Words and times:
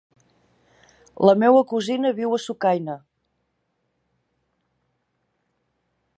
La 1.29 1.35
meva 1.43 1.59
cosina 1.73 2.13
viu 2.21 2.33
a 2.37 2.41
Sucaina. 2.47 2.97